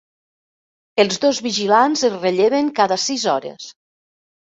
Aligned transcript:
Els 1.03 1.19
dos 1.27 1.43
vigilants 1.49 2.05
es 2.11 2.17
relleven 2.25 2.75
cada 2.83 3.01
sis 3.07 3.31
hores. 3.39 3.73